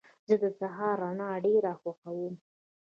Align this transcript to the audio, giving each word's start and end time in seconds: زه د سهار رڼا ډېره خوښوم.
زه 0.27 0.35
د 0.43 0.45
سهار 0.59 0.95
رڼا 1.03 1.31
ډېره 1.45 1.71
خوښوم. 1.81 2.33